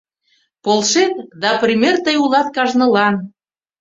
[0.63, 3.15] «Полшет да пример тый улат кажнылан».